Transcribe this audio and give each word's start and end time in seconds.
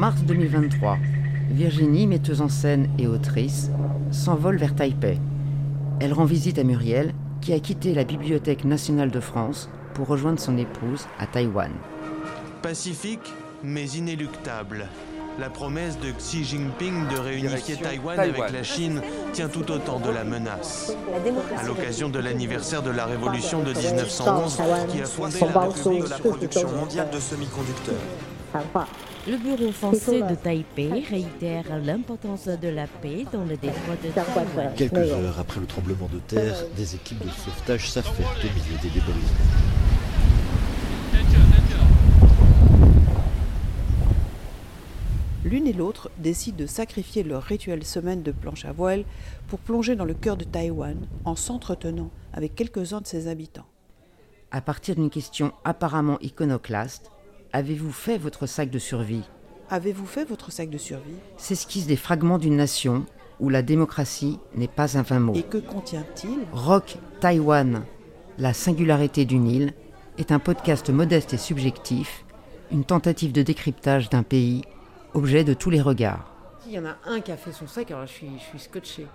mars 0.00 0.22
2023, 0.22 0.96
Virginie, 1.50 2.06
metteuse 2.06 2.40
en 2.40 2.48
scène 2.48 2.88
et 2.98 3.06
autrice, 3.06 3.70
s'envole 4.10 4.56
vers 4.56 4.74
Taipei. 4.74 5.18
Elle 6.00 6.14
rend 6.14 6.24
visite 6.24 6.58
à 6.58 6.64
Muriel, 6.64 7.12
qui 7.42 7.52
a 7.52 7.60
quitté 7.60 7.92
la 7.92 8.04
Bibliothèque 8.04 8.64
nationale 8.64 9.10
de 9.10 9.20
France 9.20 9.68
pour 9.92 10.06
rejoindre 10.06 10.40
son 10.40 10.56
épouse 10.56 11.06
à 11.18 11.26
Taïwan. 11.26 11.70
Pacifique, 12.62 13.30
mais 13.62 13.84
inéluctable. 13.90 14.86
La 15.38 15.50
promesse 15.50 15.98
de 16.00 16.12
Xi 16.12 16.44
Jinping 16.44 17.06
de 17.08 17.18
réunifier 17.18 17.76
Taïwan, 17.76 18.18
avec 18.18 18.52
la 18.52 18.62
Chine 18.62 19.02
tient 19.34 19.48
tout 19.48 19.70
autant 19.70 20.00
de 20.00 20.08
la 20.08 20.24
menace. 20.24 20.94
À 21.58 21.62
l'occasion 21.64 22.08
de 22.08 22.20
l'anniversaire 22.20 22.82
de 22.82 22.90
la 22.90 23.04
révolution 23.04 23.62
de 23.62 23.74
1911, 23.74 24.60
qui 24.88 25.02
a 25.02 25.04
fondé 25.04 25.40
la 25.40 25.60
République 25.60 26.04
de 26.04 26.08
la 26.08 26.18
production 26.18 26.68
mondiale 26.74 27.10
de 27.12 27.20
semi-conducteurs. 27.20 28.29
Le 29.28 29.36
bureau 29.36 29.70
français 29.70 30.22
de 30.22 30.34
Taipei 30.34 31.04
réitère 31.08 31.64
l'importance 31.84 32.48
de 32.48 32.68
la 32.68 32.86
paix 32.86 33.24
dans 33.32 33.44
le 33.44 33.56
détroit 33.56 33.94
de 34.02 34.08
Taïwan. 34.10 34.72
Quelques 34.76 34.96
heures 34.96 35.38
après 35.38 35.60
le 35.60 35.66
tremblement 35.66 36.08
de 36.12 36.18
terre, 36.18 36.56
des 36.76 36.94
équipes 36.96 37.24
de 37.24 37.30
sauvetage 37.30 37.90
s'affairent 37.90 38.34
au 38.42 38.58
milieu 38.58 38.78
des 38.82 38.88
débris. 38.88 39.12
L'une 45.44 45.66
et 45.66 45.72
l'autre 45.72 46.10
décident 46.18 46.58
de 46.58 46.66
sacrifier 46.66 47.22
leur 47.22 47.42
rituelle 47.42 47.84
semaine 47.84 48.22
de 48.22 48.32
planche 48.32 48.64
à 48.64 48.72
voile 48.72 49.04
pour 49.48 49.58
plonger 49.58 49.96
dans 49.96 50.04
le 50.04 50.14
cœur 50.14 50.36
de 50.36 50.44
Taïwan 50.44 50.96
en 51.24 51.36
s'entretenant 51.36 52.10
avec 52.32 52.54
quelques-uns 52.54 53.00
de 53.00 53.06
ses 53.06 53.28
habitants. 53.28 53.66
À 54.50 54.60
partir 54.60 54.96
d'une 54.96 55.10
question 55.10 55.52
apparemment 55.64 56.18
iconoclaste, 56.20 57.10
avez-vous 57.52 57.92
fait 57.92 58.18
votre 58.18 58.46
sac 58.46 58.70
de 58.70 58.78
survie? 58.78 59.22
Avez-vous 59.70 60.06
fait 60.06 60.24
votre 60.24 60.52
sac 60.52 60.70
de 60.70 60.78
survie? 60.78 61.16
S'esquissent 61.36 61.86
des 61.86 61.96
fragments 61.96 62.38
d'une 62.38 62.56
nation 62.56 63.06
où 63.38 63.48
la 63.48 63.62
démocratie 63.62 64.38
n'est 64.54 64.68
pas 64.68 64.98
un 64.98 65.02
vain 65.02 65.20
mot. 65.20 65.34
Et 65.34 65.42
que 65.42 65.58
contient-il? 65.58 66.40
Rock 66.52 66.98
Taïwan, 67.20 67.84
la 68.38 68.52
singularité 68.52 69.24
d'une 69.24 69.48
île, 69.48 69.72
est 70.18 70.32
un 70.32 70.38
podcast 70.38 70.90
modeste 70.90 71.34
et 71.34 71.38
subjectif, 71.38 72.24
une 72.70 72.84
tentative 72.84 73.32
de 73.32 73.42
décryptage 73.42 74.10
d'un 74.10 74.22
pays 74.22 74.62
objet 75.14 75.44
de 75.44 75.54
tous 75.54 75.70
les 75.70 75.80
regards. 75.80 76.32
Il 76.66 76.72
y 76.72 76.78
en 76.78 76.84
a 76.84 76.96
un 77.06 77.20
qui 77.20 77.32
a 77.32 77.36
fait 77.36 77.52
son 77.52 77.66
sac, 77.66 77.90
alors 77.90 78.06
je 78.06 78.12
suis, 78.12 78.30
je 78.38 78.44
suis 78.44 78.58
scotché. 78.58 79.06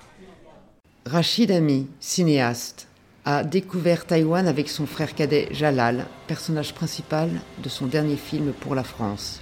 Rachid 1.06 1.52
Ami, 1.52 1.88
cinéaste, 2.00 2.88
a 3.26 3.44
découvert 3.44 4.06
Taïwan 4.06 4.48
avec 4.48 4.70
son 4.70 4.86
frère 4.86 5.16
cadet 5.16 5.48
Jalal, 5.52 6.06
personnage 6.28 6.74
principal 6.74 7.30
de 7.58 7.70
son 7.70 7.88
dernier 7.88 8.18
film 8.18 8.54
pour 8.54 8.76
la 8.76 8.84
France. 8.84 9.42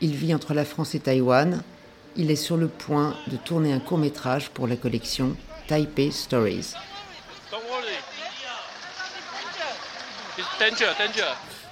Il 0.00 0.14
vit 0.14 0.34
entre 0.34 0.54
la 0.54 0.64
France 0.64 0.94
et 0.94 1.00
Taïwan. 1.00 1.62
Il 2.16 2.30
est 2.30 2.36
sur 2.36 2.56
le 2.56 2.68
point 2.68 3.16
de 3.28 3.36
tourner 3.36 3.72
un 3.72 3.80
court 3.80 3.98
métrage 3.98 4.50
pour 4.50 4.68
la 4.68 4.76
collection 4.76 5.34
Taipei 5.66 6.10
Stories. 6.12 6.74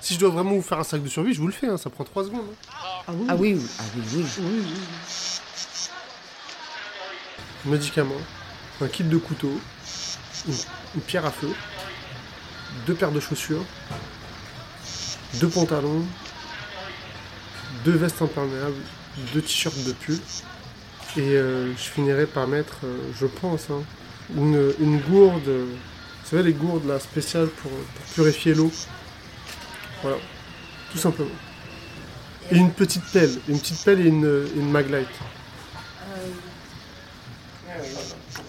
Si 0.00 0.14
je 0.14 0.18
dois 0.18 0.30
vraiment 0.30 0.52
vous 0.52 0.62
faire 0.62 0.78
un 0.78 0.84
sac 0.84 1.02
de 1.02 1.08
survie, 1.08 1.34
je 1.34 1.40
vous 1.40 1.46
le 1.46 1.52
fais, 1.52 1.68
hein, 1.68 1.76
ça 1.76 1.90
prend 1.90 2.04
3 2.04 2.24
secondes. 2.24 2.46
hein. 2.50 3.14
Ah 3.28 3.34
oui, 3.36 3.60
ah 3.78 3.82
oui, 3.96 4.24
oui. 4.38 4.64
Médicaments, 7.66 8.14
un 8.80 8.88
kit 8.88 9.04
de 9.04 9.16
couteau, 9.18 9.52
une, 10.46 11.00
pierre 11.02 11.26
à 11.26 11.30
feu, 11.30 11.50
deux 12.86 12.94
paires 12.94 13.12
de 13.12 13.20
chaussures, 13.20 13.64
deux 15.34 15.48
pantalons, 15.48 16.04
deux 17.84 17.92
vestes 17.92 18.20
imperméables, 18.22 18.80
deux 19.34 19.42
t-shirts 19.42 19.84
de 19.84 19.92
pull. 19.92 20.18
Et 21.16 21.20
euh, 21.20 21.72
je 21.72 21.82
finirai 21.82 22.26
par 22.26 22.46
mettre, 22.46 22.78
euh, 22.84 22.98
je 23.18 23.26
pense, 23.26 23.68
hein, 23.70 23.82
une, 24.36 24.72
une 24.78 25.00
gourde, 25.00 25.48
euh, 25.48 25.66
vous 26.22 26.30
savez 26.30 26.44
les 26.44 26.52
gourdes 26.52 26.86
là, 26.86 27.00
spéciales 27.00 27.48
pour, 27.48 27.70
pour 27.70 28.06
purifier 28.14 28.54
l'eau. 28.54 28.70
Voilà, 30.02 30.18
tout 30.92 30.98
simplement. 30.98 31.30
Et 32.52 32.56
une 32.56 32.70
petite 32.70 33.04
pelle, 33.12 33.40
une 33.48 33.58
petite 33.58 33.82
pelle 33.84 34.00
et 34.00 34.08
une, 34.08 34.46
une 34.56 34.70
maglite. 34.70 35.08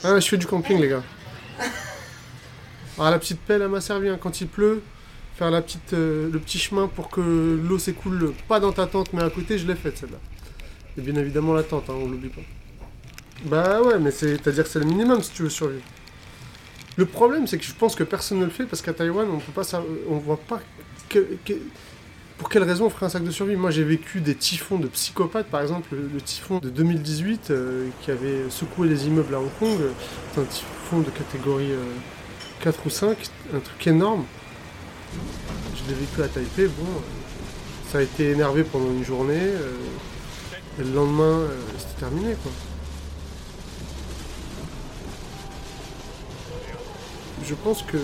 Ah, 0.04 0.20
je 0.20 0.28
fais 0.28 0.38
du 0.38 0.48
camping, 0.48 0.80
les 0.80 0.90
gars. 0.90 1.04
Ah, 3.04 3.10
la 3.10 3.18
petite 3.18 3.40
pelle, 3.40 3.64
elle 3.64 3.70
m'a 3.70 3.82
servi 3.82 4.10
quand 4.22 4.42
il 4.42 4.48
pleut. 4.48 4.84
Faire 5.36 5.52
euh, 5.52 6.30
le 6.32 6.38
petit 6.40 6.60
chemin 6.60 6.88
pour 6.88 7.10
que 7.10 7.20
l'eau 7.20 7.80
s'écoule 7.80 8.32
pas 8.48 8.60
dans 8.60 8.72
ta 8.72 8.86
tente, 8.86 9.12
mais 9.14 9.24
à 9.24 9.30
côté, 9.32 9.58
je 9.58 9.66
l'ai 9.66 9.74
faite 9.74 9.98
celle-là. 9.98 10.20
Et 11.00 11.02
bien 11.02 11.16
évidemment 11.16 11.56
la 11.56 11.64
tente, 11.64 11.90
hein, 11.90 11.96
on 11.98 12.08
l'oublie 12.08 12.30
pas. 12.30 12.42
Bah 13.46 13.82
ouais, 13.82 13.98
mais 13.98 14.12
c'est-à-dire 14.12 14.66
que 14.66 14.70
c'est 14.70 14.78
le 14.78 14.86
minimum 14.86 15.24
si 15.24 15.32
tu 15.32 15.42
veux 15.42 15.50
survivre. 15.50 15.82
Le 16.96 17.08
problème, 17.08 17.48
c'est 17.48 17.58
que 17.58 17.64
je 17.64 17.74
pense 17.74 17.96
que 17.96 18.04
personne 18.04 18.38
ne 18.38 18.46
le 18.46 18.52
fait 18.52 18.66
parce 18.66 18.84
qu'à 18.84 18.94
Taïwan, 18.94 19.28
on 19.32 19.40
peut 19.40 19.52
pas, 19.52 19.64
on 20.08 20.18
voit 20.20 20.38
pas 20.38 20.62
que- 21.10 21.26
pour 22.38 22.50
quelle 22.50 22.64
raison 22.64 22.86
on 22.86 22.90
ferait 22.92 23.08
un 23.08 23.10
sac 23.10 23.24
de 23.24 23.32
survie 23.32 23.56
Moi, 23.56 23.72
j'ai 23.72 23.84
vécu 23.84 24.20
des 24.22 24.36
typhons 24.36 24.78
de 24.78 24.88
psychopathes, 24.90 25.48
par 25.48 25.62
exemple, 25.62 25.96
le, 25.96 26.22
typhon 26.22 26.60
de 26.60 26.70
2018 26.70 27.50
euh, 27.50 27.88
qui 28.04 28.12
avait 28.12 28.48
secoué 28.50 28.88
les 28.88 29.08
immeubles 29.08 29.34
à 29.34 29.40
Hong 29.40 29.50
Kong. 29.60 29.80
euh, 29.82 29.90
C'est 30.36 30.42
un 30.42 30.46
typhon 30.46 31.00
de 31.00 31.10
catégorie 31.10 31.72
4 32.62 32.80
ou 32.86 32.90
5, 32.90 33.18
un 33.56 33.60
truc 33.60 33.88
énorme. 33.88 34.24
Je 35.76 35.90
l'ai 35.90 36.00
vécu 36.00 36.22
à 36.22 36.28
Taipei, 36.28 36.68
bon, 36.68 36.86
ça 37.92 37.98
a 37.98 38.02
été 38.02 38.32
énervé 38.32 38.64
pendant 38.64 38.92
une 38.92 39.04
journée, 39.04 39.34
euh, 39.36 39.74
et 40.80 40.84
le 40.84 40.94
lendemain, 40.94 41.24
euh, 41.24 41.58
c'était 41.78 42.02
terminé. 42.02 42.36
Je 47.44 47.56
pense 47.56 47.82
que 47.82 47.98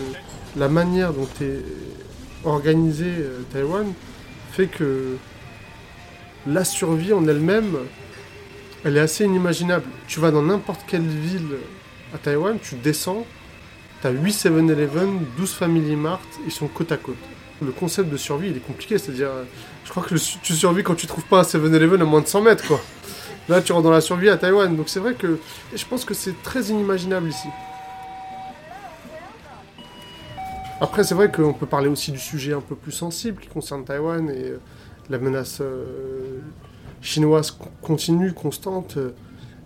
la 0.56 0.68
manière 0.68 1.14
dont 1.14 1.30
est 1.40 1.64
organisé 2.44 3.06
euh, 3.06 3.42
Taïwan 3.54 3.94
fait 4.52 4.68
que 4.68 5.18
la 6.48 6.66
survie 6.66 7.14
en 7.14 7.28
elle-même, 7.28 7.78
elle 8.84 8.98
est 8.98 9.02
assez 9.02 9.26
inimaginable. 9.26 9.86
Tu 10.08 10.20
vas 10.20 10.32
dans 10.32 10.42
n'importe 10.42 10.82
quelle 10.88 11.08
ville 11.08 11.58
à 12.14 12.18
Taïwan, 12.18 12.58
tu 12.60 12.76
descends, 12.76 13.26
tu 14.02 14.08
as 14.08 14.12
8 14.12 14.32
7-Eleven, 14.32 15.20
12 15.38 15.54
Family 15.54 15.96
Mart, 15.96 16.22
ils 16.46 16.52
sont 16.52 16.68
côte 16.68 16.92
à 16.92 16.98
côte. 16.98 17.16
Le 17.62 17.72
concept 17.72 18.10
de 18.10 18.18
survie, 18.18 18.50
il 18.52 18.58
est 18.58 18.66
compliqué, 18.66 18.98
c'est-à-dire, 18.98 19.30
je 19.84 19.90
crois 19.90 20.04
que 20.04 20.14
tu 20.16 20.54
survis 20.54 20.84
quand 20.84 20.96
tu 20.96 21.08
trouves 21.08 21.26
pas 21.26 21.40
un 21.40 21.44
7-Eleven 21.44 22.02
à 22.02 22.06
moins 22.06 22.22
de 22.22 22.28
100 22.28 22.42
mètres, 22.42 22.68
quoi. 22.68 22.80
Là, 23.50 23.62
tu 23.62 23.72
rentres 23.72 23.86
dans 23.86 23.92
la 23.92 24.02
survie 24.02 24.30
à 24.30 24.38
Taïwan, 24.38 24.76
donc 24.76 24.90
c'est 24.90 25.00
vrai 25.00 25.14
que 25.14 25.40
je 25.74 25.86
pense 25.86 26.04
que 26.06 26.14
c'est 26.14 26.42
très 26.44 26.64
inimaginable 26.66 27.30
ici. 27.30 27.48
Après, 30.80 31.04
c'est 31.04 31.16
vrai 31.16 31.32
qu'on 31.32 31.54
peut 31.54 31.66
parler 31.66 31.88
aussi 31.88 32.12
du 32.12 32.20
sujet 32.20 32.54
un 32.54 32.62
peu 32.62 32.76
plus 32.76 32.92
sensible 32.92 33.42
qui 33.42 33.48
concerne 33.48 33.84
Taïwan 33.84 34.30
et 34.30 34.50
euh, 34.52 34.60
la 35.10 35.18
menace 35.18 35.58
euh, 35.62 36.40
chinoise 37.02 37.50
con- 37.52 37.72
continue, 37.82 38.34
constante. 38.34 38.98
Euh, 38.98 39.10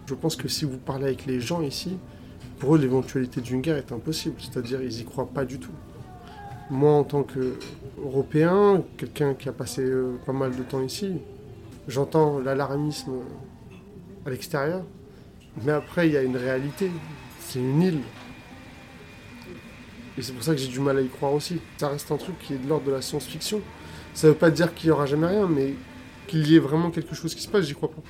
Je 0.08 0.14
pense 0.14 0.36
que 0.38 0.48
si 0.48 0.64
vous 0.66 0.78
parlez 0.78 1.06
avec 1.06 1.26
les 1.26 1.42
gens 1.42 1.62
ici, 1.62 1.98
pour 2.62 2.76
eux, 2.76 2.78
l'éventualité 2.78 3.42
d'une 3.42 3.60
guerre 3.60 3.78
est 3.78 3.92
impossible. 3.92 4.36
C'est-à-dire, 4.38 4.84
ils 4.84 5.02
y 5.02 5.04
croient 5.04 5.28
pas 5.28 5.46
du 5.46 5.58
tout. 5.58 5.72
Moi, 6.70 6.92
en 6.92 7.04
tant 7.04 7.24
qu'Européen, 7.24 8.84
quelqu'un 8.98 9.34
qui 9.34 9.50
a 9.50 9.52
passé 9.52 9.82
euh, 9.82 10.20
pas 10.28 10.32
mal 10.32 10.56
de 10.56 10.62
temps 10.62 10.84
ici, 10.84 11.16
j'entends 11.88 12.40
l'alarmisme 12.40 13.14
à 14.28 14.30
l'extérieur. 14.30 14.84
Mais 15.64 15.72
après, 15.72 16.08
il 16.08 16.14
y 16.14 16.18
a 16.18 16.22
une 16.22 16.38
réalité. 16.38 16.92
C'est 17.40 17.58
une 17.58 17.82
île. 17.82 18.02
Et 20.16 20.22
c'est 20.22 20.34
pour 20.34 20.44
ça 20.44 20.52
que 20.52 20.60
j'ai 20.60 20.68
du 20.68 20.80
mal 20.80 21.00
à 21.00 21.02
y 21.02 21.10
croire 21.10 21.34
aussi. 21.34 21.60
Ça 21.78 21.90
reste 21.90 22.12
un 22.12 22.18
truc 22.18 22.38
qui 22.38 22.54
est 22.54 22.60
de 22.60 22.70
l'ordre 22.70 22.86
de 22.86 22.92
la 22.92 23.02
science-fiction. 23.02 23.60
Ça 24.14 24.28
veut 24.28 24.36
pas 24.36 24.52
dire 24.52 24.76
qu'il 24.76 24.90
y 24.90 24.92
aura 24.92 25.08
jamais 25.08 25.28
rien, 25.28 25.48
mais 25.48 25.74
qu'il 26.28 26.48
y 26.48 26.58
ait 26.58 26.60
vraiment 26.60 26.92
quelque 26.92 27.16
chose 27.16 27.34
qui 27.34 27.42
se 27.42 27.50
passe, 27.50 27.66
j'y 27.66 27.74
crois 27.74 27.90
pas. 27.90 28.04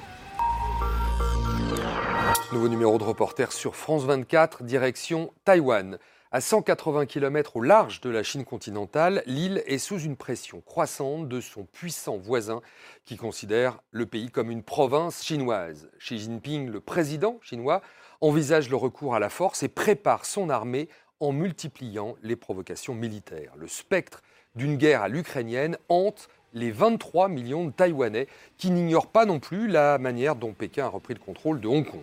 Nouveau 2.51 2.67
numéro 2.67 2.97
de 2.97 3.05
reporter 3.05 3.53
sur 3.53 3.77
France 3.77 4.03
24, 4.03 4.63
direction 4.63 5.33
Taïwan. 5.45 5.97
À 6.33 6.41
180 6.41 7.05
km 7.05 7.55
au 7.55 7.61
large 7.61 8.01
de 8.01 8.09
la 8.09 8.23
Chine 8.23 8.43
continentale, 8.43 9.23
l'île 9.25 9.63
est 9.67 9.77
sous 9.77 9.99
une 9.99 10.17
pression 10.17 10.59
croissante 10.59 11.29
de 11.29 11.39
son 11.39 11.63
puissant 11.63 12.17
voisin 12.17 12.59
qui 13.05 13.15
considère 13.15 13.79
le 13.91 14.05
pays 14.05 14.29
comme 14.29 14.51
une 14.51 14.63
province 14.63 15.23
chinoise. 15.23 15.89
Xi 15.97 16.19
Jinping, 16.19 16.69
le 16.69 16.81
président 16.81 17.39
chinois, 17.41 17.81
envisage 18.19 18.69
le 18.69 18.75
recours 18.75 19.15
à 19.15 19.19
la 19.19 19.29
force 19.29 19.63
et 19.63 19.69
prépare 19.69 20.25
son 20.25 20.49
armée 20.49 20.89
en 21.21 21.31
multipliant 21.31 22.15
les 22.21 22.35
provocations 22.35 22.95
militaires. 22.95 23.53
Le 23.55 23.69
spectre 23.69 24.21
d'une 24.55 24.75
guerre 24.75 25.03
à 25.03 25.07
l'ukrainienne 25.07 25.77
hante 25.87 26.27
les 26.53 26.71
23 26.71 27.29
millions 27.29 27.63
de 27.63 27.71
Taïwanais 27.71 28.27
qui 28.57 28.71
n'ignorent 28.71 29.07
pas 29.07 29.25
non 29.25 29.39
plus 29.39 29.69
la 29.69 29.97
manière 29.99 30.35
dont 30.35 30.51
Pékin 30.51 30.83
a 30.83 30.89
repris 30.89 31.13
le 31.13 31.21
contrôle 31.21 31.61
de 31.61 31.69
Hong 31.69 31.89
Kong. 31.89 32.01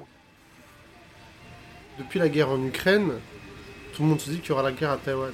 Depuis 1.98 2.18
la 2.20 2.28
guerre 2.28 2.50
en 2.50 2.64
Ukraine, 2.64 3.12
tout 3.92 4.02
le 4.02 4.08
monde 4.08 4.20
se 4.20 4.30
dit 4.30 4.38
qu'il 4.38 4.50
y 4.50 4.52
aura 4.52 4.62
la 4.62 4.72
guerre 4.72 4.92
à 4.92 4.96
Taïwan. 4.96 5.32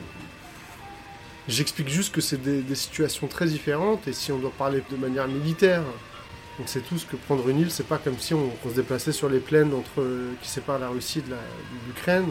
J'explique 1.46 1.90
juste 1.90 2.14
que 2.14 2.22
c'est 2.22 2.38
des, 2.38 2.74
situations 2.74 3.26
très 3.26 3.44
différentes, 3.44 4.08
et 4.08 4.14
si 4.14 4.32
on 4.32 4.38
doit 4.38 4.52
parler 4.56 4.82
de 4.90 4.96
manière 4.96 5.28
militaire, 5.28 5.82
on 6.58 6.66
sait 6.66 6.80
tous 6.80 7.04
que 7.04 7.16
prendre 7.16 7.46
une 7.50 7.60
île, 7.60 7.70
c'est 7.70 7.86
pas 7.86 7.98
comme 7.98 8.18
si 8.18 8.32
on, 8.32 8.50
se 8.64 8.74
déplaçait 8.74 9.12
sur 9.12 9.28
les 9.28 9.40
plaines 9.40 9.74
entre, 9.74 10.06
qui 10.40 10.48
séparent 10.48 10.78
la 10.78 10.88
Russie 10.88 11.20
de 11.20 11.34
l'Ukraine. 11.86 12.30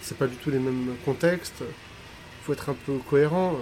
C'est 0.00 0.16
pas 0.16 0.28
du 0.28 0.36
tout 0.36 0.50
les 0.50 0.60
mêmes 0.60 0.94
contextes. 1.04 1.60
Il 1.60 2.44
faut 2.44 2.52
être 2.52 2.68
un 2.68 2.76
peu 2.86 2.98
cohérent. 3.10 3.56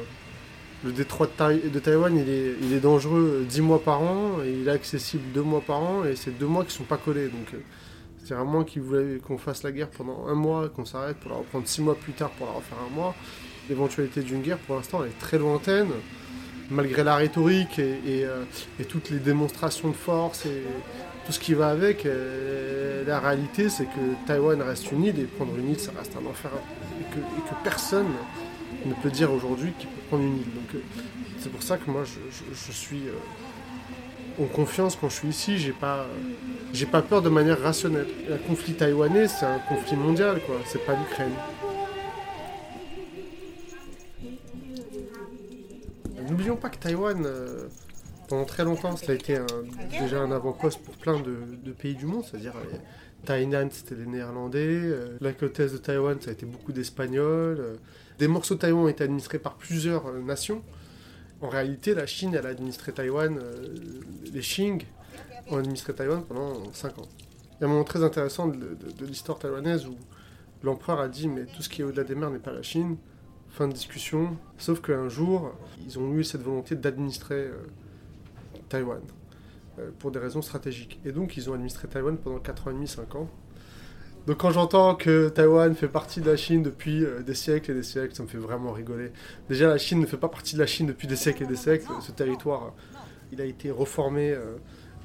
Le 0.82 0.93
détroit 0.93 1.27
de, 1.27 1.79
Taïwan, 1.79 2.17
il 2.17 2.73
est, 2.73 2.81
dangereux 2.81 3.44
10 3.47 3.61
mois 3.61 3.82
par 3.82 4.00
an, 4.00 4.38
et 4.43 4.50
il 4.50 4.67
est 4.67 4.71
accessible 4.71 5.25
2 5.35 5.43
mois 5.43 5.61
par 5.61 5.82
an, 5.82 6.05
et 6.05 6.17
c'est 6.17 6.31
2 6.31 6.47
mois 6.47 6.65
qui 6.65 6.73
sont 6.73 6.85
pas 6.85 6.97
collés. 6.97 7.29
Donc, 7.29 7.53
euh, 7.53 7.59
c'est 8.25 8.35
à 8.35 8.43
moins 8.44 8.65
qu'ils 8.65 8.81
voulaient 8.81 9.19
qu'on 9.19 9.37
fasse 9.37 9.62
la 9.62 9.73
guerre 9.73 9.91
pendant 9.91 10.27
un 10.27 10.35
mois, 10.35 10.71
qu'on 10.71 10.87
s'arrête 10.87 11.19
pour 11.19 11.32
la 11.32 11.37
reprendre 11.37 11.67
6 11.67 11.82
mois 11.82 11.94
plus 11.97 12.12
tard 12.12 12.31
pour 12.31 12.47
la 12.47 12.53
refaire 12.53 12.79
un 12.91 12.94
mois. 12.94 13.15
L'éventualité 13.69 14.23
d'une 14.23 14.41
guerre, 14.41 14.56
pour 14.56 14.77
l'instant, 14.77 15.00
elle 15.05 15.11
est 15.11 15.19
très 15.19 15.37
lointaine, 15.37 15.88
malgré 16.71 17.05
la 17.05 17.17
rhétorique 17.17 17.79
et, 17.79 18.25
euh, 18.25 18.44
toutes 18.88 19.11
les 19.11 19.19
démonstrations 19.19 19.91
de 19.91 19.97
force 19.97 20.47
et 20.47 20.62
tout 21.27 21.32
ce 21.32 21.41
qui 21.41 21.53
va 21.53 21.69
avec. 21.69 22.06
Euh, 22.06 23.05
la 23.06 23.21
réalité, 23.21 23.69
c'est 23.69 23.85
que 23.85 24.27
Taïwan 24.27 24.62
reste 24.62 24.91
une 24.93 25.05
île, 25.05 25.21
et 25.21 25.25
prendre 25.25 25.55
une 25.59 25.73
île, 25.73 25.79
ça 25.79 25.93
reste 25.99 26.17
un 26.17 26.27
enfer. 26.27 26.50
Et 27.00 27.05
que 27.12 27.55
personne 27.65 28.06
ne 28.87 28.94
peut 28.94 29.11
dire 29.11 29.32
aujourd'hui 29.32 29.73
qu'il 29.79 29.88
peut 29.88 30.00
prendre 30.09 30.25
une 30.25 30.38
île. 30.38 30.55
Donc 30.55 30.75
euh, 30.75 30.82
c'est 31.38 31.50
pour 31.50 31.62
ça 31.62 31.77
que 31.79 31.91
moi 31.91 32.03
je, 32.05 32.73
suis 32.73 33.09
euh, 33.09 34.43
en 34.43 34.47
confiance 34.47 34.97
quand 34.97 35.09
je 35.09 35.15
suis 35.15 35.29
ici. 35.29 35.59
J'ai 35.59 35.73
pas, 35.73 36.06
j'ai 36.73 36.87
pas 36.87 37.03
peur 37.03 37.23
de 37.23 37.29
manière 37.29 37.61
rationnelle. 37.61 38.09
Le 38.29 38.37
conflit 38.38 38.75
taïwanais, 38.75 39.29
c'est 39.29 39.47
un 39.47 39.59
conflit 39.59 39.97
mondial, 39.97 40.41
quoi. 40.47 40.56
C'est 40.67 40.85
pas 40.85 40.94
l'Ukraine. 40.94 41.32
N'oublions 46.29 46.56
pas 46.56 46.69
que 46.69 46.79
Taïwan, 46.79 47.25
euh, 47.27 47.67
pendant 48.29 48.44
très 48.44 48.65
longtemps, 48.65 48.97
ça 48.97 49.11
a 49.11 49.15
été 49.17 49.38
déjà 49.99 50.21
un 50.21 50.31
avant-poste 50.31 50.79
pour 50.81 50.94
plein 50.94 51.19
de, 51.19 51.73
pays 51.73 51.97
du 51.97 52.06
monde, 52.06 52.25
c'est-à-dire 52.25 52.55
Tainan, 53.25 53.69
c'était 53.70 53.94
les 53.94 54.06
Néerlandais, 54.06 54.94
la 55.20 55.32
côte 55.32 55.61
est 55.61 55.72
de 55.72 55.76
Taïwan, 55.76 56.19
ça 56.20 56.31
a 56.31 56.32
été 56.32 56.46
beaucoup 56.46 56.72
d'Espagnols, 56.72 57.78
des 58.20 58.28
morceaux 58.28 58.55
de 58.55 58.61
Taïwan 58.61 58.84
ont 58.84 58.88
été 58.88 59.02
administrés 59.02 59.38
par 59.38 59.56
plusieurs 59.56 60.06
euh, 60.06 60.20
nations. 60.20 60.62
En 61.40 61.49
réalité, 61.49 61.94
la 61.94 62.05
Chine, 62.05 62.34
elle 62.34 62.44
a 62.46 62.50
administré 62.50 62.93
Taïwan, 62.93 63.38
euh, 63.43 63.67
les 64.31 64.40
Qing 64.43 64.84
ont 65.49 65.56
administré 65.56 65.94
Taïwan 65.94 66.22
pendant 66.22 66.70
5 66.70 66.99
ans. 66.99 67.08
Il 67.58 67.62
y 67.62 67.64
a 67.64 67.67
un 67.67 67.70
moment 67.70 67.84
très 67.84 68.05
intéressant 68.05 68.49
de, 68.49 68.76
l'histoire 69.06 69.38
taïwanaise 69.38 69.87
où 69.87 69.96
l'empereur 70.62 71.00
a 71.00 71.08
dit 71.08 71.28
mais 71.28 71.46
tout 71.46 71.62
ce 71.62 71.70
qui 71.70 71.81
est 71.81 71.84
au-delà 71.84 72.05
des 72.05 72.14
mers 72.14 72.31
n'est 72.31 72.38
pas 72.38 72.52
la 72.52 72.62
Chine. 72.62 72.99
Fin 73.49 73.69
de 73.69 73.72
discussion. 73.72 74.37
Sauf 74.58 74.82
qu'un 74.82 75.08
jour, 75.08 75.52
ils 75.87 75.99
ont 75.99 76.12
eu 76.14 76.22
cette 76.22 76.43
volonté 76.43 76.76
d'administrer 76.76 77.46
euh, 77.46 77.56
Taïwan 78.69 79.00
pour 79.99 80.11
des 80.11 80.19
raisons 80.19 80.43
stratégiques. 80.43 81.00
Et 81.05 81.12
donc 81.12 81.37
ils 81.37 81.50
ont 81.50 81.55
administré 81.55 81.88
Taïwan 81.88 82.17
pendant 82.17 82.38
4 82.38 82.69
ans 82.69 82.71
et 82.71 82.75
demi, 82.75 82.88
5 82.88 83.15
ans. 83.17 83.29
Donc 84.27 84.38
quand 84.38 84.50
j'entends 84.50 84.94
que 84.94 85.29
Taïwan 85.29 85.75
fait 85.75 85.88
partie 85.88 86.21
de 86.21 86.31
la 86.31 86.37
Chine 86.37 86.62
depuis 86.62 87.05
euh, 87.05 87.23
des 87.23 87.35
siècles 87.35 87.71
et 87.71 87.75
des 87.75 87.82
siècles, 87.82 88.15
ça 88.15 88.23
me 88.23 88.29
fait 88.29 88.38
vraiment 88.38 88.73
rigoler. 88.73 89.12
Déjà, 89.49 89.69
la 89.69 89.79
Chine 89.79 89.99
ne 90.00 90.06
fait 90.06 90.19
pas 90.19 90.29
partie 90.29 90.55
de 90.55 90.61
la 90.61 90.67
Chine 90.67 90.87
depuis 90.87 91.09
des 91.09 91.17
siècles 91.17 91.44
et 91.44 91.47
des 91.47 91.56
siècles. 91.56 91.87
Ce 92.00 92.12
territoire, 92.12 92.75
il 93.32 93.41
a 93.41 93.44
été 93.44 93.71
reformé 93.71 94.31
euh, 94.31 94.56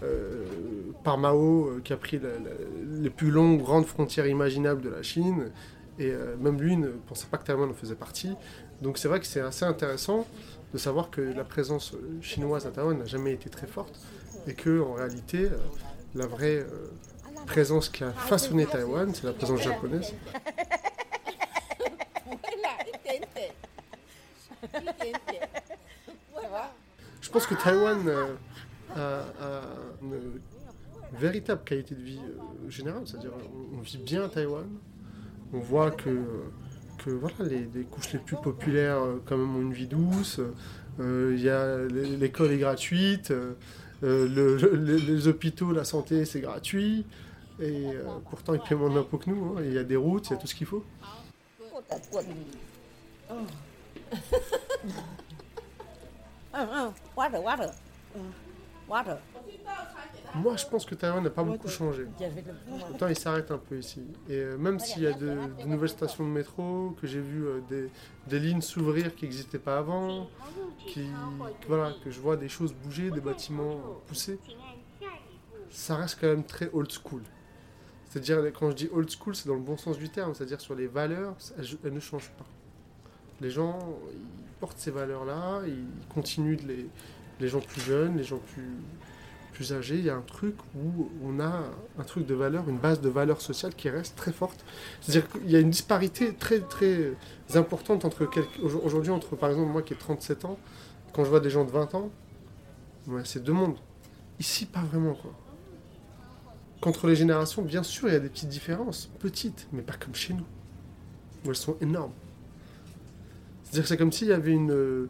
euh, 0.04 0.46
par 1.04 1.18
Mao, 1.18 1.80
qui 1.84 1.94
a 1.94 1.98
pris 1.98 2.20
les 3.00 3.10
plus 3.10 3.32
longues, 3.32 3.62
grandes 3.62 3.86
frontières 3.86 4.28
imaginables 4.28 4.82
de 4.82 4.90
la 4.90 5.02
Chine. 5.02 5.52
Et 5.98 6.12
même 6.42 6.60
lui 6.60 6.76
ne 6.76 6.90
pensait 6.90 7.28
pas 7.32 7.38
que 7.38 7.46
Taïwan 7.46 7.70
en 7.70 7.74
faisait 7.74 7.96
partie. 7.96 8.34
Donc 8.82 8.98
c'est 8.98 9.08
vrai 9.08 9.22
que 9.22 9.26
c'est 9.26 9.40
assez 9.40 9.64
intéressant 9.64 10.28
de 10.76 10.78
savoir 10.78 11.10
que 11.10 11.22
la 11.22 11.46
présence 11.46 11.94
chinoise 12.22 12.68
à 12.68 12.72
Taïwan 12.72 12.98
n'a 12.98 13.06
jamais 13.06 13.32
été 13.32 13.50
très 13.50 13.66
forte 13.66 13.98
et 14.46 14.54
que 14.54 14.82
en 14.82 14.92
réalité, 14.92 15.50
la 16.14 16.28
vraie 16.28 16.66
présence 17.48 17.88
qui 17.88 18.04
a 18.04 18.12
façonné 18.12 18.66
Taïwan, 18.66 19.16
c'est 19.16 19.24
la 19.24 19.32
présence 19.32 19.62
japonaise. 19.62 20.14
Je 27.22 27.30
pense 27.30 27.48
que 27.48 27.56
Taïwan 27.56 28.06
euh, 28.10 28.36
a, 28.98 29.62
une 30.02 30.42
véritable 31.14 31.64
qualité 31.64 31.96
de 31.96 32.02
vie 32.02 32.20
euh, 32.20 32.70
générale, 32.70 33.04
c'est-à-dire 33.06 33.32
on, 33.74 33.80
vit 33.80 33.98
bien 33.98 34.26
à 34.26 34.28
Taïwan, 34.28 34.68
on 35.54 35.60
voit 35.60 35.92
que, 35.92 36.10
voilà, 37.12 37.36
les, 37.50 37.84
couches 37.84 38.14
les 38.14 38.20
plus 38.20 38.38
populaires 38.38 38.98
euh, 38.98 39.22
quand 39.26 39.38
même 39.38 39.56
ont 39.56 39.62
une 39.62 39.74
vie 39.74 39.88
douce, 39.88 40.40
l'école 41.00 42.52
est 42.52 42.58
gratuite, 42.58 43.34
les 44.02 45.28
hôpitaux, 45.28 45.72
la 45.72 45.84
santé 45.84 46.26
c'est 46.26 46.42
gratuit, 46.42 47.06
et 47.60 47.88
euh, 47.88 48.04
pourtant, 48.30 48.54
ils 48.54 48.60
paient 48.60 48.76
moins 48.76 48.94
d'impôts 48.94 49.18
que 49.18 49.30
nous. 49.30 49.58
Hein. 49.58 49.62
Il 49.64 49.74
y 49.74 49.78
a 49.78 49.84
des 49.84 49.96
routes, 49.96 50.28
il 50.28 50.32
y 50.32 50.34
a 50.34 50.38
tout 50.38 50.48
ce 50.48 50.56
qu'il 50.56 50.68
faut. 50.68 50.84
Moi, 60.36 60.58
je 60.58 60.66
pense 60.66 60.86
que 60.86 60.96
Taïwan 60.96 61.24
n'a 61.24 61.30
pas 61.30 61.44
beaucoup 61.44 61.70
changé. 61.70 62.08
Pourtant, 62.90 63.08
il 63.08 63.18
s'arrête 63.18 63.52
un 63.52 63.58
peu 63.58 63.78
ici. 63.78 64.02
Et 64.28 64.34
euh, 64.34 64.58
même 64.58 64.80
s'il 64.80 65.04
y 65.04 65.08
a 65.08 65.14
de, 65.14 65.38
nouvelles 65.66 65.90
stations 65.90 66.26
de 66.26 66.30
métro, 66.30 66.96
que 67.00 67.08
j'ai 67.08 67.22
vu 67.22 67.46
euh, 67.46 67.62
des, 68.28 68.40
lignes 68.40 68.62
s'ouvrir 68.62 69.16
qui 69.16 69.26
n'existaient 69.26 69.60
pas 69.60 69.78
avant, 69.78 70.28
qui, 70.88 71.08
voilà, 71.68 71.94
que 72.04 72.12
je 72.12 72.20
vois 72.20 72.36
des 72.36 72.50
choses 72.50 72.74
bouger, 72.74 73.12
des 73.12 73.22
bâtiments 73.22 73.80
pousser, 74.08 74.38
ça 75.70 75.96
reste 75.96 76.18
quand 76.20 76.28
même 76.28 76.44
très 76.44 76.70
old 76.74 76.92
school. 76.92 77.22
C'est-à-dire, 78.10 78.52
quand 78.58 78.72
je 78.72 78.76
dis 78.76 78.90
old 78.92 79.10
school, 79.10 79.36
c'est 79.36 79.48
dans 79.48 79.56
le 79.56 79.62
bon 79.62 79.78
sens 79.78 79.98
du 79.98 80.10
terme, 80.10 80.34
c'est-à-dire 80.34 80.60
sur 80.60 80.76
les 80.76 80.88
valeurs, 80.88 81.36
elles, 81.58 81.94
ne 81.94 82.00
changent 82.00 82.32
pas. 82.38 82.46
Les 83.42 83.50
gens, 83.50 83.80
ils 84.12 84.54
portent 84.60 84.78
ces 84.78 84.92
valeurs-là, 84.92 85.62
ils 85.66 85.88
continuent 86.14 86.58
de 86.58 86.68
les, 86.68 86.90
les 87.40 87.48
gens 87.48 87.60
plus 87.60 87.82
jeunes, 87.82 88.18
les 88.18 88.24
gens 88.24 88.40
plus, 88.54 88.70
plus 89.56 89.74
âgés. 89.74 89.96
Il 89.96 90.04
y 90.04 90.10
a 90.10 90.16
un 90.16 90.22
truc 90.22 90.56
où 90.76 91.10
on 91.24 91.40
a 91.40 91.64
un 91.98 92.04
truc 92.04 92.26
de 92.26 92.36
valeur, 92.36 92.68
une 92.70 92.78
base 92.78 93.02
de 93.02 93.10
valeurs 93.10 93.42
sociales 93.42 93.74
qui 93.74 93.90
reste 93.90 94.16
très 94.16 94.34
forte. 94.34 94.64
C'est-à-dire 95.02 95.30
qu'il 95.30 95.50
y 95.50 95.56
a 95.56 95.60
une 95.60 95.70
disparité 95.70 96.34
très 96.36 96.60
très 96.60 97.14
importante 97.56 98.06
entre 98.06 98.30
aujourd'hui 98.62 99.12
entre 99.12 99.36
par 99.36 99.50
exemple 99.50 99.72
moi 99.72 99.82
qui 99.82 99.94
ai 99.94 99.98
37 99.98 100.46
ans, 100.46 100.60
quand 101.14 101.24
je 101.24 101.30
vois 101.30 101.40
des 101.40 101.50
gens 101.50 101.64
de 101.64 101.72
20 101.72 101.96
ans, 101.96 102.10
c'est 103.24 103.44
deux 103.44 103.54
mondes. 103.54 103.78
Ici, 104.40 104.66
pas 104.66 104.82
vraiment 104.82 105.14
quoi. 105.14 105.32
Contre 106.82 107.08
les 107.08 107.16
générations, 107.16 107.62
bien 107.62 107.84
sûr, 107.84 108.10
il 108.10 108.14
y 108.14 108.18
a 108.18 108.20
des 108.20 108.30
petites 108.30 108.50
différences, 108.50 109.10
petites, 109.20 109.68
mais 109.72 109.82
pas 109.82 109.94
comme 109.94 110.14
chez 110.14 110.34
nous, 110.34 110.46
où 111.46 111.50
elles 111.50 111.56
sont 111.56 111.78
énormes. 111.80 112.12
C'est-à-dire 113.64 113.84
que 113.84 113.88
c'est 113.88 113.98
comme 113.98 114.12
s'il 114.12 114.28
y 114.28 114.34
avait 114.34 114.52
une. 114.52 115.08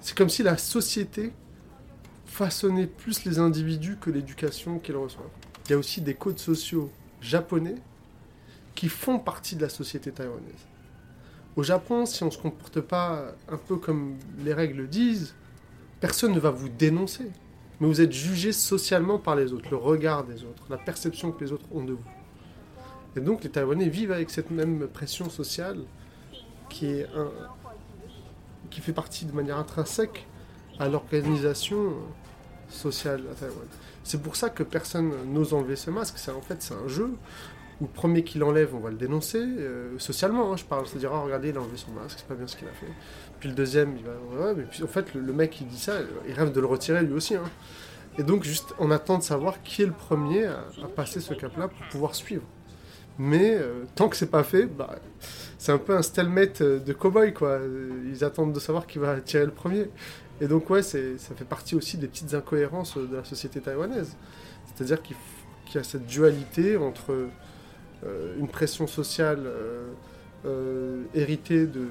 C'est 0.00 0.16
comme 0.16 0.30
si 0.30 0.42
la 0.42 0.56
société 0.56 1.32
façonnait 2.32 2.86
plus 2.86 3.24
les 3.24 3.38
individus 3.38 3.96
que 4.00 4.10
l'éducation 4.10 4.78
qu'ils 4.78 4.96
reçoivent. 4.96 5.26
Il 5.66 5.72
y 5.72 5.74
a 5.74 5.78
aussi 5.78 6.00
des 6.00 6.14
codes 6.14 6.38
sociaux 6.38 6.90
japonais 7.20 7.76
qui 8.74 8.88
font 8.88 9.18
partie 9.18 9.54
de 9.54 9.62
la 9.62 9.68
société 9.68 10.10
taïwanaise. 10.10 10.66
Au 11.56 11.62
Japon, 11.62 12.06
si 12.06 12.22
on 12.22 12.26
ne 12.26 12.30
se 12.30 12.38
comporte 12.38 12.80
pas 12.80 13.34
un 13.48 13.58
peu 13.58 13.76
comme 13.76 14.16
les 14.38 14.54
règles 14.54 14.88
disent, 14.88 15.34
personne 16.00 16.32
ne 16.32 16.40
va 16.40 16.50
vous 16.50 16.70
dénoncer 16.70 17.30
mais 17.80 17.88
vous 17.88 18.00
êtes 18.00 18.12
jugé 18.12 18.52
socialement 18.52 19.18
par 19.18 19.34
les 19.34 19.52
autres, 19.52 19.68
le 19.68 19.76
regard 19.76 20.22
des 20.22 20.44
autres, 20.44 20.62
la 20.70 20.78
perception 20.78 21.32
que 21.32 21.42
les 21.42 21.50
autres 21.50 21.64
ont 21.72 21.82
de 21.82 21.94
vous. 21.94 22.10
Et 23.16 23.20
donc 23.20 23.42
les 23.42 23.50
Taïwanais 23.50 23.88
vivent 23.88 24.12
avec 24.12 24.30
cette 24.30 24.52
même 24.52 24.86
pression 24.86 25.28
sociale 25.28 25.82
qui, 26.68 26.86
est 26.86 27.08
qui 28.70 28.80
fait 28.80 28.92
partie 28.92 29.24
de 29.24 29.32
manière 29.32 29.58
intrinsèque 29.58 30.28
à 30.82 30.88
l'organisation 30.88 31.92
sociale 32.68 33.22
à 33.30 33.34
Taïwan. 33.34 33.66
C'est 34.02 34.20
pour 34.20 34.34
ça 34.34 34.50
que 34.50 34.64
personne 34.64 35.12
n'ose 35.32 35.54
enlever 35.54 35.76
ce 35.76 35.90
masque. 35.90 36.14
C'est 36.16 36.32
en 36.32 36.40
fait 36.40 36.56
c'est 36.58 36.74
un 36.74 36.88
jeu 36.88 37.10
où 37.80 37.84
le 37.84 37.88
premier 37.88 38.24
qui 38.24 38.38
l'enlève, 38.38 38.74
on 38.74 38.80
va 38.80 38.90
le 38.90 38.96
dénoncer 38.96 39.38
euh, 39.38 39.96
socialement. 39.98 40.52
Hein, 40.52 40.56
je 40.56 40.64
parle, 40.64 40.86
c'est-à-dire 40.88 41.12
oh, 41.14 41.22
regardez, 41.22 41.50
il 41.50 41.56
a 41.56 41.60
enlevé 41.60 41.76
son 41.76 41.92
masque, 41.92 42.18
c'est 42.18 42.26
pas 42.26 42.34
bien 42.34 42.48
ce 42.48 42.56
qu'il 42.56 42.66
a 42.66 42.72
fait. 42.72 42.92
Puis 43.38 43.48
le 43.48 43.54
deuxième, 43.54 43.96
il 43.96 44.04
va 44.04 44.54
mais 44.54 44.64
puis 44.64 44.82
en 44.82 44.88
fait 44.88 45.14
le, 45.14 45.32
mec 45.32 45.50
qui 45.50 45.64
dit 45.64 45.78
ça, 45.78 45.94
il 46.26 46.34
rêve 46.34 46.50
de 46.50 46.60
le 46.60 46.66
retirer 46.66 47.02
lui 47.02 47.14
aussi. 47.14 47.36
Hein. 47.36 47.44
Et 48.18 48.24
donc 48.24 48.42
juste, 48.42 48.74
on 48.80 48.90
attend 48.90 49.18
de 49.18 49.22
savoir 49.22 49.62
qui 49.62 49.82
est 49.82 49.86
le 49.86 49.92
premier 49.92 50.46
à, 50.46 50.64
passer 50.96 51.20
ce 51.20 51.32
cap-là 51.32 51.68
pour 51.68 51.86
pouvoir 51.90 52.16
suivre. 52.16 52.42
Mais 53.18 53.54
euh, 53.54 53.84
tant 53.94 54.08
que 54.08 54.16
c'est 54.16 54.30
pas 54.30 54.42
fait, 54.42 54.66
bah, 54.66 54.96
c'est 55.58 55.70
un 55.70 55.78
peu 55.78 55.94
un 55.94 56.02
stalemate 56.02 56.60
euh, 56.60 56.80
de 56.80 56.92
cow-boy 56.92 57.32
quoi. 57.32 57.60
Ils 58.10 58.24
attendent 58.24 58.52
de 58.52 58.58
savoir 58.58 58.86
qui 58.88 58.98
va 58.98 59.20
tirer 59.20 59.44
le 59.44 59.52
premier. 59.52 59.88
Et 60.40 60.48
donc 60.48 60.68
ouais, 60.70 60.82
ça 60.82 60.98
fait 61.36 61.44
partie 61.44 61.74
aussi 61.74 61.98
des 61.98 62.08
petites 62.08 62.34
incohérences 62.34 62.96
de 62.96 63.16
la 63.16 63.24
société 63.24 63.60
taïwanaise. 63.60 64.16
C'est-à-dire 64.66 65.00
qu'il 65.02 65.16
y 65.74 65.78
a 65.78 65.84
cette 65.84 66.06
dualité 66.06 66.76
entre 66.76 67.28
euh, 68.04 68.38
une 68.38 68.48
pression 68.48 68.86
sociale 68.86 69.48
héritée 71.14 71.66
de, 71.66 71.86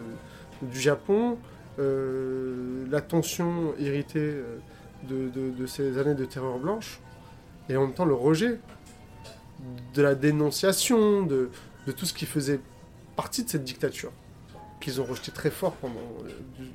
du 0.61 0.79
Japon, 0.79 1.37
la 1.77 2.99
tension 2.99 3.73
héritée 3.79 4.35
de, 5.09 5.65
ces 5.65 5.97
années 5.97 6.15
de 6.15 6.25
terreur 6.25 6.59
blanche, 6.59 6.99
et 7.69 7.77
en 7.77 7.81
même 7.81 7.93
temps 7.93 8.05
le 8.05 8.13
rejet 8.13 8.59
de 9.93 10.01
la 10.01 10.15
dénonciation, 10.15 11.23
de, 11.23 11.49
tout 11.95 12.05
ce 12.05 12.13
qui 12.13 12.25
faisait 12.25 12.59
partie 13.15 13.43
de 13.43 13.49
cette 13.49 13.63
dictature, 13.63 14.11
qu'ils 14.79 14.99
ont 15.01 15.05
rejeté 15.05 15.31
très 15.31 15.51
fort 15.51 15.73
pendant, 15.73 15.99
euh, 16.25 16.65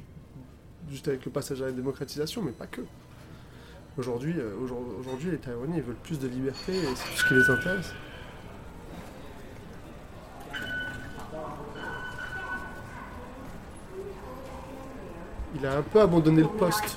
juste 0.91 1.09
avec 1.09 1.25
le 1.25 1.31
passage 1.31 1.63
à 1.63 1.67
la 1.67 1.73
démocratisation, 1.73 2.43
mais 2.43 2.53
pas 2.53 2.67
que. 2.67 2.83
Aujourd'hui, 3.99 4.35
euh, 4.37 4.53
les 5.31 5.39
Taïwanais 5.39 5.81
veulent 5.81 5.95
plus 5.97 6.19
de 6.19 6.29
liberté 6.29 6.77
et 6.77 6.95
c'est 6.95 7.11
tout 7.11 7.17
ce 7.17 7.29
qui 7.29 7.35
les 7.35 7.51
intéresse. 7.51 7.93
Il 15.59 15.65
a 15.65 15.79
un 15.79 15.83
peu 15.83 16.03
abandonné 16.03 16.43
le 16.43 16.49
poste 16.49 16.97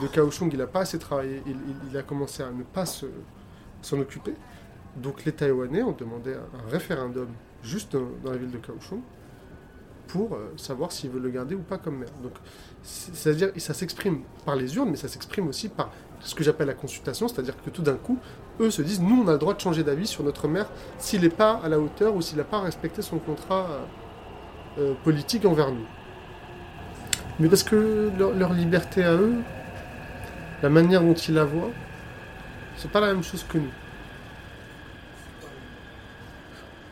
de 0.00 0.06
Kaohsiung, 0.06 0.48
il 0.52 0.58
n'a 0.58 0.68
pas 0.68 0.80
assez 0.80 1.00
travaillé, 1.00 1.42
il, 1.90 1.96
a 1.96 2.02
commencé 2.04 2.44
à 2.44 2.50
ne 2.50 2.62
pas 2.62 2.84
s'en 2.86 3.98
occuper. 3.98 4.34
Donc 4.96 5.24
les 5.24 5.32
Taïwanais 5.32 5.82
ont 5.82 5.92
demandé 5.92 6.34
un 6.34 6.70
référendum 6.70 7.28
juste 7.64 7.96
dans, 7.96 8.30
la 8.30 8.36
ville 8.36 8.52
de 8.52 8.58
Kaohsiung 8.58 9.00
pour 10.06 10.34
euh, 10.34 10.52
savoir 10.56 10.92
s'ils 10.92 11.10
veulent 11.10 11.22
le 11.22 11.30
garder 11.30 11.54
ou 11.54 11.60
pas 11.60 11.78
comme 11.78 11.98
maire. 11.98 12.12
Donc 12.22 12.32
c'est-à-dire 12.82 13.50
ça 13.56 13.74
s'exprime 13.74 14.20
par 14.44 14.56
les 14.56 14.76
urnes, 14.76 14.90
mais 14.90 14.96
ça 14.96 15.08
s'exprime 15.08 15.48
aussi 15.48 15.68
par 15.68 15.90
ce 16.20 16.34
que 16.34 16.44
j'appelle 16.44 16.66
la 16.66 16.74
consultation, 16.74 17.28
c'est-à-dire 17.28 17.54
que 17.62 17.70
tout 17.70 17.82
d'un 17.82 17.96
coup, 17.96 18.18
eux 18.60 18.70
se 18.70 18.82
disent 18.82 19.00
nous 19.00 19.22
on 19.24 19.28
a 19.28 19.32
le 19.32 19.38
droit 19.38 19.54
de 19.54 19.60
changer 19.60 19.82
d'avis 19.82 20.06
sur 20.06 20.22
notre 20.22 20.48
maire 20.48 20.70
s'il 20.98 21.22
n'est 21.22 21.28
pas 21.28 21.60
à 21.64 21.68
la 21.68 21.78
hauteur 21.78 22.14
ou 22.14 22.22
s'il 22.22 22.38
n'a 22.38 22.44
pas 22.44 22.60
respecté 22.60 23.02
son 23.02 23.18
contrat 23.18 23.66
euh, 23.70 23.84
euh, 24.78 24.94
politique 25.04 25.44
envers 25.44 25.70
nous. 25.70 25.86
Mais 27.40 27.48
parce 27.48 27.64
que 27.64 28.12
leur 28.18 28.52
liberté 28.52 29.02
à 29.02 29.14
eux, 29.14 29.34
la 30.62 30.68
manière 30.68 31.02
dont 31.02 31.14
ils 31.14 31.34
la 31.34 31.44
voient, 31.44 31.70
c'est 32.76 32.90
pas 32.90 33.00
la 33.00 33.08
même 33.08 33.24
chose 33.24 33.44
que 33.48 33.58
nous. 33.58 33.72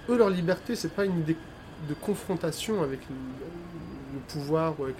Eux, 0.09 0.19
leur 0.19 0.31
liberté, 0.31 0.75
c'est 0.75 0.93
pas 0.93 1.05
une 1.05 1.21
idée 1.21 1.37
de 1.89 1.95
confrontation 1.95 2.83
avec 2.83 3.01
le, 3.09 3.17
pouvoir 4.29 4.79
ou 4.79 4.85
avec 4.85 4.97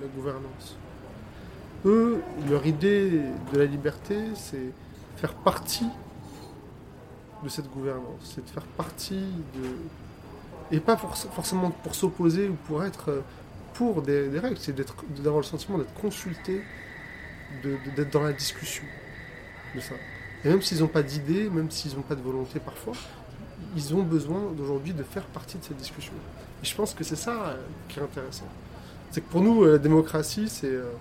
la, 0.00 0.06
gouvernance. 0.08 0.76
Eux, 1.84 2.20
leur 2.48 2.66
idée 2.66 3.22
de 3.52 3.58
la 3.58 3.64
liberté, 3.64 4.16
c'est 4.34 4.72
faire 5.16 5.34
partie 5.34 5.88
de 7.42 7.48
cette 7.48 7.70
gouvernance, 7.70 8.20
c'est 8.34 8.44
de 8.44 8.50
faire 8.50 8.66
partie 8.66 9.24
de... 9.54 10.76
Et 10.76 10.78
pas 10.78 10.96
forcément 10.96 11.70
pour 11.70 11.94
s'opposer 11.94 12.48
ou 12.48 12.54
pour 12.66 12.84
être 12.84 13.22
pour 13.74 14.02
des, 14.02 14.28
règles, 14.38 14.58
c'est 14.58 14.76
d'avoir 15.22 15.38
le 15.38 15.46
sentiment 15.46 15.78
d'être 15.78 15.94
consulté 15.94 16.62
d'être 17.96 18.10
dans 18.10 18.22
la 18.22 18.32
discussion 18.32 18.84
de 19.74 19.80
ça. 19.80 19.94
Et 20.44 20.48
même 20.48 20.62
s'ils 20.62 20.80
n'ont 20.80 20.86
pas 20.86 21.02
d'idées, 21.02 21.48
même 21.48 21.70
s'ils 21.70 21.96
n'ont 21.96 22.02
pas 22.02 22.14
de 22.14 22.20
volonté 22.20 22.60
parfois, 22.60 22.92
ils 23.76 23.94
ont 23.94 24.02
besoin 24.02 24.40
d'aujourd'hui 24.56 24.92
de 24.92 25.02
faire 25.02 25.24
partie 25.24 25.58
de 25.58 25.64
cette 25.64 25.76
discussion. 25.76 26.12
Et 26.62 26.66
je 26.66 26.74
pense 26.74 26.94
que 26.94 27.04
c'est 27.04 27.16
ça 27.16 27.32
euh, 27.32 27.56
qui 27.88 27.98
est 27.98 28.02
intéressant. 28.02 28.46
C'est 29.10 29.20
que 29.20 29.30
pour 29.30 29.40
nous, 29.40 29.64
euh, 29.64 29.72
la 29.72 29.78
démocratie, 29.78 30.50
euh, 30.64 30.92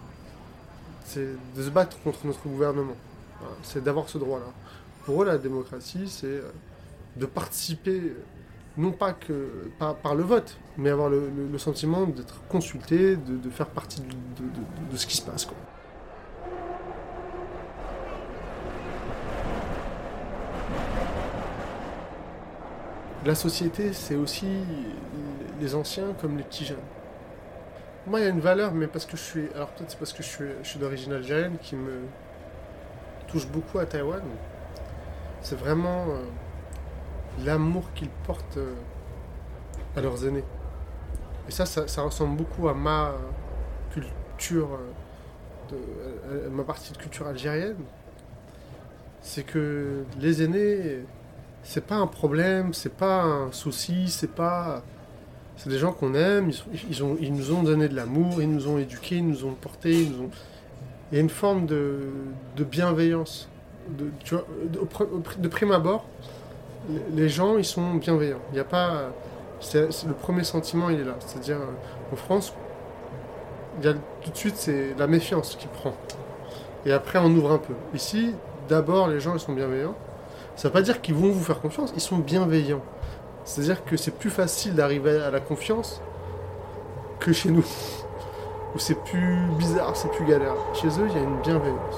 c'est 1.05 1.27
de 1.55 1.63
se 1.63 1.69
battre 1.69 1.99
contre 2.01 2.25
notre 2.25 2.47
gouvernement. 2.47 2.95
C'est 3.63 3.83
d'avoir 3.83 4.09
ce 4.09 4.17
droit-là. 4.17 4.47
Pour 5.05 5.23
eux, 5.23 5.25
la 5.25 5.37
démocratie, 5.37 6.09
c'est 6.09 6.41
de 7.15 7.25
participer, 7.25 8.13
non 8.77 8.91
pas 8.91 9.13
que 9.13 9.69
par, 9.79 10.13
le 10.13 10.23
vote, 10.23 10.57
mais 10.77 10.89
avoir 10.89 11.09
le, 11.09 11.57
sentiment 11.57 12.05
d'être 12.05 12.41
consulté, 12.49 13.15
de, 13.15 13.49
faire 13.49 13.67
partie 13.67 14.01
de, 14.01 14.97
ce 14.97 15.07
qui 15.07 15.15
se 15.15 15.21
passe. 15.21 15.47
La 23.25 23.35
société, 23.35 23.91
c'est 23.91 24.15
aussi 24.15 24.47
les 25.59 25.75
anciens 25.75 26.13
comme 26.21 26.37
les 26.37 26.43
petits 26.43 26.65
jeunes. 26.65 26.77
Moi, 28.07 28.21
il 28.21 28.23
y 28.23 28.25
a 28.25 28.29
une 28.29 28.39
valeur, 28.39 28.73
mais 28.73 28.87
parce 28.87 29.05
que 29.05 29.17
je 29.17 29.21
suis. 29.21 29.47
Alors, 29.55 29.69
peut-être 29.69 29.91
c'est 29.91 29.99
parce 29.99 30.13
que 30.13 30.23
je 30.23 30.63
suis, 30.63 30.79
d'origine 30.79 31.11
algérienne 31.11 31.57
qui 31.61 31.75
me 31.75 31.99
touche 33.27 33.45
beaucoup 33.47 33.77
à 33.77 33.85
Taïwan. 33.85 34.23
C'est 35.41 35.59
vraiment 35.59 36.05
euh, 36.07 36.23
l'amour 37.43 37.91
qu'ils 37.93 38.09
portent 38.25 38.57
euh, 38.57 38.73
à 39.97 40.01
leurs 40.01 40.25
aînés. 40.25 40.45
Et 41.49 41.51
ça, 41.51 41.65
ça, 41.65 42.01
ressemble 42.01 42.37
beaucoup 42.37 42.69
à 42.69 42.73
ma 42.73 43.15
culture, 43.91 44.69
euh, 45.73 46.45
de, 46.45 46.49
ma 46.49 46.63
partie 46.63 46.93
de 46.93 46.97
culture 46.97 47.27
algérienne. 47.27 47.83
C'est 49.21 49.43
que 49.43 50.05
les 50.19 50.41
aînés 50.41 51.03
c'est 51.63 51.85
pas 51.85 51.95
un 51.95 52.07
problème, 52.07 52.73
c'est 52.73 52.93
pas 52.95 53.23
un 53.23 53.51
souci, 53.51 54.07
c'est 54.07 54.33
pas. 54.33 54.81
C'est 55.57 55.69
des 55.69 55.77
gens 55.77 55.91
qu'on 55.91 56.13
aime, 56.13 56.51
ils, 56.89 57.03
ont, 57.03 57.17
ils, 57.19 57.33
nous 57.33 57.51
ont 57.51 57.63
donné 57.63 57.89
de 57.89 57.95
l'amour, 57.95 58.41
ils 58.41 58.49
nous 58.49 58.69
ont 58.69 58.77
éduqués, 58.77 59.17
ils 59.17 59.27
nous 59.27 59.43
ont 59.43 59.53
portés, 59.53 60.03
ils 60.03 60.11
nous 60.11 60.23
ont. 60.25 60.29
Il 61.11 61.15
y 61.15 61.17
a 61.17 61.21
une 61.21 61.29
forme 61.29 61.65
de, 61.65 61.99
de 62.55 62.63
bienveillance. 62.63 63.49
De, 63.89 64.09
de, 65.39 65.47
prime 65.47 65.71
abord, 65.71 66.05
les 67.13 67.27
gens, 67.27 67.57
ils 67.57 67.65
sont 67.65 67.95
bienveillants. 67.95 68.39
Il 68.51 68.53
n'y 68.53 68.59
a 68.59 68.63
pas. 68.63 69.11
C'est, 69.59 69.89
le 70.07 70.13
premier 70.13 70.45
sentiment, 70.45 70.89
il 70.89 71.01
est 71.01 71.03
là. 71.03 71.15
C'est-à-dire, 71.19 71.57
en 72.13 72.15
France, 72.15 72.53
il 73.79 73.85
y 73.85 73.89
a, 73.89 73.93
tout 73.93 74.31
de 74.31 74.37
suite, 74.37 74.55
c'est 74.55 74.95
la 74.97 75.07
méfiance 75.07 75.55
qui 75.55 75.67
prend. 75.67 75.93
Et 76.85 76.93
après, 76.93 77.19
on 77.19 77.31
ouvre 77.31 77.51
un 77.51 77.57
peu. 77.57 77.73
Ici, 77.93 78.33
d'abord, 78.69 79.09
les 79.09 79.19
gens, 79.19 79.33
ils 79.33 79.39
sont 79.39 79.53
bienveillants. 79.53 79.95
Ça 80.59 80.67
ne 80.67 80.73
veut 80.73 80.79
pas 80.81 80.81
dire 80.81 81.01
qu'ils 81.01 81.15
vont 81.15 81.31
vous 81.31 81.41
faire 81.41 81.61
confiance, 81.61 81.93
ils 81.95 82.01
sont 82.01 82.17
bienveillants. 82.17 82.83
C'est-à-dire 83.45 83.85
que 83.85 83.95
c'est 83.95 84.11
plus 84.11 84.29
facile 84.29 84.75
d'arriver 84.75 85.11
à 85.21 85.31
la 85.31 85.39
confiance 85.39 86.01
que 87.21 87.31
chez 87.31 87.49
nous. 87.49 87.65
Où 88.75 88.77
c'est 88.77 89.01
plus 89.05 89.37
bizarre, 89.57 89.95
c'est 89.95 90.11
plus 90.11 90.25
galère. 90.25 90.57
Chez 90.73 90.89
eux, 90.89 91.07
il 91.07 91.13
y 91.13 91.17
a 91.17 91.21
une 91.21 91.39
bienveillance. 91.39 91.95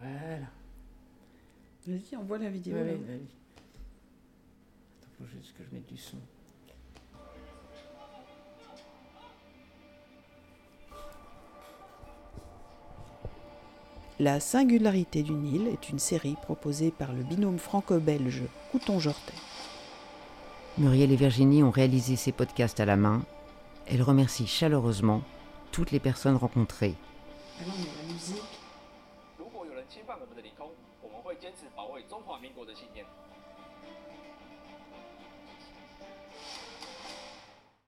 Voilà. 0.00 0.48
Vas-y, 1.86 2.16
envoie 2.16 2.38
la 2.38 2.48
vidéo. 2.48 2.74
Attends, 2.78 2.90
faut 5.20 5.26
juste 5.26 5.56
que 5.56 5.62
je 5.62 5.72
mette 5.72 5.86
du 5.86 5.96
son. 5.96 6.16
La 14.20 14.38
singularité 14.38 15.22
du 15.22 15.32
Nil 15.32 15.66
est 15.68 15.88
une 15.88 15.98
série 15.98 16.36
proposée 16.42 16.90
par 16.90 17.14
le 17.14 17.22
binôme 17.22 17.58
franco-belge 17.58 18.42
Couton-Jortet. 18.70 19.32
Muriel 20.76 21.10
et 21.10 21.16
Virginie 21.16 21.62
ont 21.62 21.70
réalisé 21.70 22.16
ces 22.16 22.30
podcasts 22.30 22.80
à 22.80 22.84
la 22.84 22.96
main. 22.96 23.22
Elles 23.86 24.02
remercient 24.02 24.46
chaleureusement 24.46 25.22
toutes 25.72 25.90
les 25.90 26.00
personnes 26.00 26.36
rencontrées. 26.36 26.96